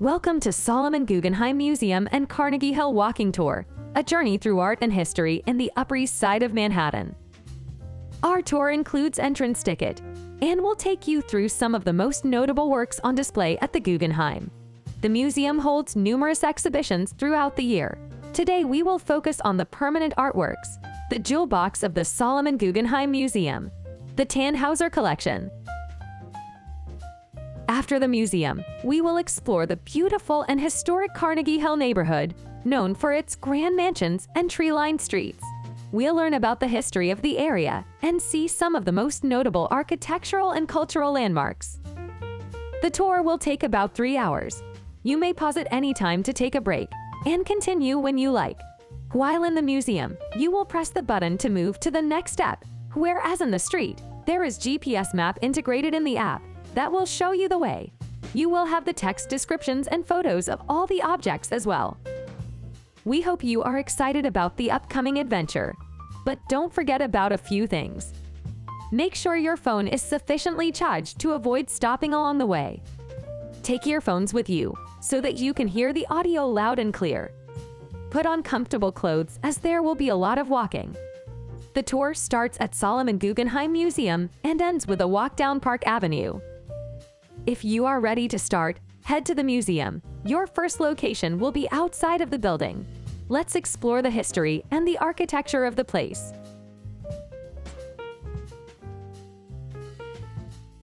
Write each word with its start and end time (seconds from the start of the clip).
Welcome 0.00 0.40
to 0.40 0.50
Solomon 0.50 1.04
Guggenheim 1.04 1.56
Museum 1.56 2.08
and 2.10 2.28
Carnegie 2.28 2.72
Hill 2.72 2.92
Walking 2.92 3.30
Tour, 3.30 3.64
a 3.94 4.02
journey 4.02 4.36
through 4.36 4.58
art 4.58 4.80
and 4.82 4.92
history 4.92 5.44
in 5.46 5.56
the 5.56 5.70
Upper 5.76 5.94
East 5.94 6.18
Side 6.18 6.42
of 6.42 6.52
Manhattan. 6.52 7.14
Our 8.24 8.42
tour 8.42 8.70
includes 8.70 9.20
entrance 9.20 9.62
ticket 9.62 10.00
and 10.42 10.60
will 10.60 10.74
take 10.74 11.06
you 11.06 11.22
through 11.22 11.48
some 11.48 11.76
of 11.76 11.84
the 11.84 11.92
most 11.92 12.24
notable 12.24 12.70
works 12.70 12.98
on 13.04 13.14
display 13.14 13.56
at 13.58 13.72
the 13.72 13.78
Guggenheim. 13.78 14.50
The 15.00 15.08
museum 15.08 15.60
holds 15.60 15.94
numerous 15.94 16.42
exhibitions 16.42 17.12
throughout 17.12 17.54
the 17.54 17.62
year. 17.62 17.96
Today 18.32 18.64
we 18.64 18.82
will 18.82 18.98
focus 18.98 19.40
on 19.42 19.56
the 19.56 19.66
permanent 19.66 20.12
artworks, 20.16 20.84
the 21.08 21.20
jewel 21.20 21.46
box 21.46 21.84
of 21.84 21.94
the 21.94 22.04
Solomon 22.04 22.56
Guggenheim 22.56 23.12
Museum, 23.12 23.70
the 24.16 24.26
Thannhauser 24.26 24.90
Collection. 24.90 25.52
After 27.84 27.98
the 27.98 28.08
museum, 28.08 28.64
we 28.82 29.02
will 29.02 29.18
explore 29.18 29.66
the 29.66 29.76
beautiful 29.76 30.46
and 30.48 30.58
historic 30.58 31.12
Carnegie 31.12 31.58
Hill 31.58 31.76
neighborhood, 31.76 32.34
known 32.64 32.94
for 32.94 33.12
its 33.12 33.36
grand 33.36 33.76
mansions 33.76 34.26
and 34.36 34.50
tree-lined 34.50 34.98
streets. 34.98 35.44
We'll 35.92 36.14
learn 36.14 36.32
about 36.32 36.60
the 36.60 36.66
history 36.66 37.10
of 37.10 37.20
the 37.20 37.36
area 37.36 37.84
and 38.00 38.22
see 38.22 38.48
some 38.48 38.74
of 38.74 38.86
the 38.86 38.92
most 38.92 39.22
notable 39.22 39.68
architectural 39.70 40.52
and 40.52 40.66
cultural 40.66 41.12
landmarks. 41.12 41.78
The 42.80 42.88
tour 42.88 43.20
will 43.20 43.36
take 43.36 43.62
about 43.62 43.94
three 43.94 44.16
hours. 44.16 44.62
You 45.02 45.18
may 45.18 45.34
pause 45.34 45.58
at 45.58 45.68
any 45.70 45.92
time 45.92 46.22
to 46.22 46.32
take 46.32 46.54
a 46.54 46.62
break 46.62 46.88
and 47.26 47.44
continue 47.44 47.98
when 47.98 48.16
you 48.16 48.30
like. 48.30 48.58
While 49.12 49.44
in 49.44 49.54
the 49.54 49.60
museum, 49.60 50.16
you 50.34 50.50
will 50.50 50.64
press 50.64 50.88
the 50.88 51.02
button 51.02 51.36
to 51.36 51.50
move 51.50 51.78
to 51.80 51.90
the 51.90 52.00
next 52.00 52.32
step, 52.32 52.64
whereas 52.94 53.42
in 53.42 53.50
the 53.50 53.58
street, 53.58 54.00
there 54.24 54.42
is 54.42 54.58
GPS 54.58 55.12
map 55.12 55.38
integrated 55.42 55.92
in 55.92 56.02
the 56.02 56.16
app 56.16 56.40
that 56.74 56.92
will 56.92 57.06
show 57.06 57.32
you 57.32 57.48
the 57.48 57.58
way. 57.58 57.92
You 58.34 58.48
will 58.48 58.66
have 58.66 58.84
the 58.84 58.92
text 58.92 59.28
descriptions 59.28 59.86
and 59.86 60.06
photos 60.06 60.48
of 60.48 60.60
all 60.68 60.86
the 60.86 61.02
objects 61.02 61.52
as 61.52 61.66
well. 61.66 61.96
We 63.04 63.20
hope 63.20 63.44
you 63.44 63.62
are 63.62 63.78
excited 63.78 64.26
about 64.26 64.56
the 64.56 64.70
upcoming 64.70 65.18
adventure. 65.18 65.74
But 66.24 66.38
don't 66.48 66.72
forget 66.72 67.02
about 67.02 67.32
a 67.32 67.38
few 67.38 67.66
things. 67.66 68.12
Make 68.90 69.14
sure 69.14 69.36
your 69.36 69.56
phone 69.56 69.86
is 69.86 70.02
sufficiently 70.02 70.72
charged 70.72 71.18
to 71.20 71.32
avoid 71.32 71.68
stopping 71.68 72.14
along 72.14 72.38
the 72.38 72.46
way. 72.46 72.82
Take 73.62 73.86
earphones 73.86 74.32
with 74.32 74.48
you 74.48 74.76
so 75.00 75.20
that 75.20 75.36
you 75.36 75.52
can 75.52 75.68
hear 75.68 75.92
the 75.92 76.06
audio 76.08 76.46
loud 76.46 76.78
and 76.78 76.94
clear. 76.94 77.30
Put 78.10 78.26
on 78.26 78.42
comfortable 78.42 78.92
clothes 78.92 79.38
as 79.42 79.58
there 79.58 79.82
will 79.82 79.94
be 79.94 80.08
a 80.08 80.16
lot 80.16 80.38
of 80.38 80.48
walking. 80.48 80.96
The 81.74 81.82
tour 81.82 82.14
starts 82.14 82.56
at 82.60 82.74
Solomon 82.74 83.18
Guggenheim 83.18 83.72
Museum 83.72 84.30
and 84.44 84.62
ends 84.62 84.86
with 84.86 85.00
a 85.00 85.08
walk 85.08 85.36
down 85.36 85.60
Park 85.60 85.86
Avenue. 85.86 86.40
If 87.46 87.62
you 87.62 87.84
are 87.84 88.00
ready 88.00 88.26
to 88.28 88.38
start, 88.38 88.80
head 89.02 89.26
to 89.26 89.34
the 89.34 89.44
museum. 89.44 90.00
Your 90.24 90.46
first 90.46 90.80
location 90.80 91.38
will 91.38 91.52
be 91.52 91.68
outside 91.72 92.22
of 92.22 92.30
the 92.30 92.38
building. 92.38 92.86
Let's 93.28 93.54
explore 93.54 94.00
the 94.00 94.08
history 94.08 94.64
and 94.70 94.88
the 94.88 94.96
architecture 94.96 95.66
of 95.66 95.76
the 95.76 95.84
place. 95.84 96.32